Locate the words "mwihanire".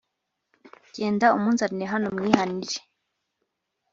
2.15-2.77